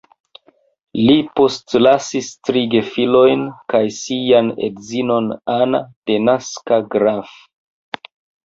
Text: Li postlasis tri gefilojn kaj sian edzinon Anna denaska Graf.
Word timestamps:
Li 1.09 1.17
postlasis 1.39 2.29
tri 2.47 2.63
gefilojn 2.71 3.43
kaj 3.75 3.83
sian 3.99 4.49
edzinon 4.69 5.31
Anna 5.59 5.83
denaska 6.13 6.81
Graf. 6.97 7.39